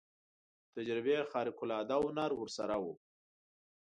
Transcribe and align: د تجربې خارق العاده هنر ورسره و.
د 0.03 0.03
تجربې 0.75 1.17
خارق 1.31 1.57
العاده 1.63 1.97
هنر 2.05 2.31
ورسره 2.35 2.75
و. 2.83 2.85